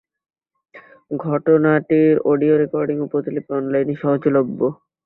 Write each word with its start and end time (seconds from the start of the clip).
ঘটনাটির 1.19 2.15
audio 2.25 2.53
recording 2.57 2.97
ও 2.99 3.05
প্রতিলিপি 3.11 3.51
অনলাইনে 3.57 3.95
সহজলভ্য। 4.01 4.59